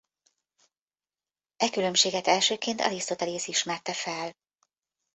E 1.55 1.69
különbséget 1.69 2.27
elsőként 2.27 2.81
Arisztotelész 2.81 3.47
ismerte 3.47 3.93
fel. 3.93 4.31